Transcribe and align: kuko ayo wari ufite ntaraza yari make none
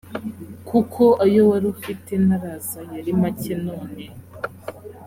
kuko 0.69 1.01
ayo 1.25 1.41
wari 1.49 1.65
ufite 1.75 2.11
ntaraza 2.25 2.79
yari 2.93 3.11
make 3.21 3.51
none 3.65 4.03